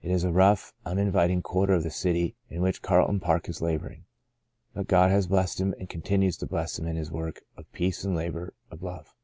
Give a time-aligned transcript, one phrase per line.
[0.00, 4.06] It is a rough, uninviting quarter of the city in which Carlton Park is labouring,
[4.72, 8.02] but God has blessed him and continues to bless him in his work of peace
[8.02, 9.14] and labour of love.